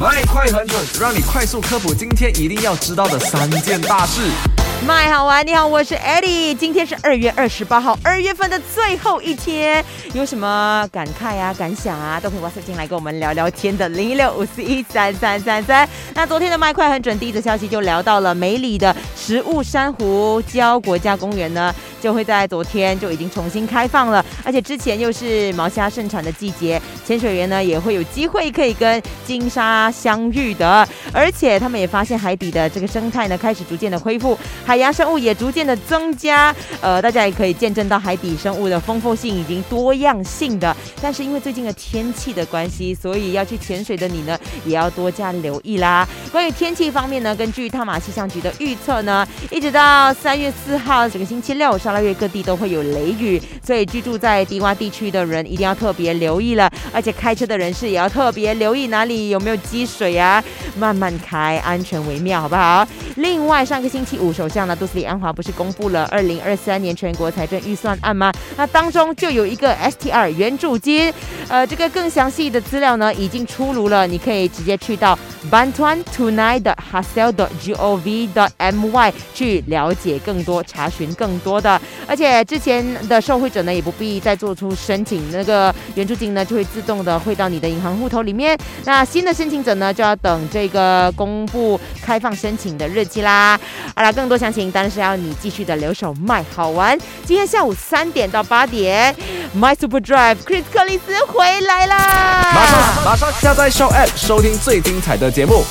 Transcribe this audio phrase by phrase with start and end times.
[0.00, 4.22] 麦快很准，让你快速科普今天一定要知道的三件大事。
[4.86, 9.84] 麦好玩，你好，我是 Eddie，今天是二月二十八号，二月份的最后一天，
[10.14, 15.86] 有什么感慨啊、感想啊，都可以 WhatsApp 进来跟我们聊聊天的零一六五四一三三三三。
[16.14, 34.36] 那昨天的麦快很准，第一则消息就聊到了梅里的食物珊瑚礁国家公园呢，就会在昨天就已经重新开放了，而且之前又是毛虾盛产的季节，潜水员呢也会有机会可以跟金鲨相遇的，而且他们也发现海底的这个生态呢开始逐渐的恢复。
[34.64, 40.74] 海洋生物也逐渐的增加，呃，大家也可以见证到海底生物的丰富性以及多样性的。
[41.02, 46.08] 但是因为最近的天气的关系，所以要去潜水的你呢，也要多加留意啦。
[46.32, 49.19] 关于天气方面呢，根据汤马气象局的预测呢，
[49.50, 56.70] 一直到三月四号整个星期六，沙拉越各地都会有雷雨，所以居住在低洼地区的人一定要特别留意了。
[56.92, 60.42] 而且开车的人士也要特别留意哪里有没有积水啊，
[60.78, 62.86] 慢慢开，安全为妙，好不好？
[63.16, 68.32] 另外，上个星期五，首相呢杜斯里安华不是公布了二零二三年全国财政预算案吗？
[68.56, 71.12] 那当中就有一个 STR 援助金，
[71.50, 75.18] 呃，这个更详细的资料呢已经出炉了，你可以直接去到
[75.50, 81.80] bantuan tunai 的 hasel dot gov dot my 去了解更多，查询更多的。
[82.06, 88.56] 而且之前的受惠者呢也不必再做出申请，那个援助金呢就会自动的汇到你的银行户头里面。
[88.84, 93.58] 那新的申请者呢就要等这个公布开放申请的日期啦。
[93.96, 96.96] 好了，更多详情当然是要你继续的留守麦好玩。
[97.24, 99.12] 今天下午三点到八点
[99.54, 102.52] ，My Super Drive Chris 克里斯回来啦！
[102.54, 105.64] 马上马上下载 Show App 收听最精彩的节目。